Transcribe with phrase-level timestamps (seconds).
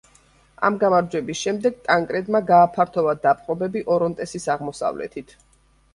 [0.69, 5.37] ამ გამარჯვების შემდეგ, ტანკრედმა გააფართოვა დაპყრობები ორონტესის აღმოსავლეთით.